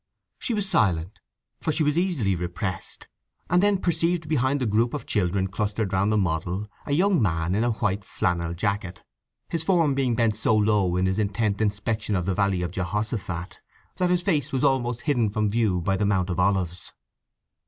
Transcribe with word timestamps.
She 0.39 0.55
was 0.55 0.67
silent, 0.67 1.19
for 1.59 1.71
she 1.71 1.83
was 1.83 1.95
easily 1.95 2.33
repressed; 2.33 3.07
and 3.51 3.61
then 3.61 3.77
perceived 3.77 4.27
behind 4.27 4.59
the 4.59 4.65
group 4.65 4.95
of 4.95 5.05
children 5.05 5.45
clustered 5.47 5.93
round 5.93 6.11
the 6.11 6.17
model 6.17 6.67
a 6.87 6.91
young 6.91 7.21
man 7.21 7.53
in 7.53 7.63
a 7.63 7.73
white 7.73 8.03
flannel 8.03 8.55
jacket, 8.55 9.03
his 9.49 9.63
form 9.63 9.93
being 9.93 10.15
bent 10.15 10.35
so 10.35 10.55
low 10.57 10.95
in 10.95 11.05
his 11.05 11.19
intent 11.19 11.61
inspection 11.61 12.15
of 12.15 12.25
the 12.25 12.33
Valley 12.33 12.63
of 12.63 12.71
Jehoshaphat 12.71 13.59
that 13.97 14.09
his 14.09 14.23
face 14.23 14.51
was 14.51 14.63
almost 14.63 15.01
hidden 15.01 15.29
from 15.29 15.51
view 15.51 15.81
by 15.81 15.95
the 15.97 16.05
Mount 16.07 16.31
of 16.31 16.39
Olives. 16.39 16.93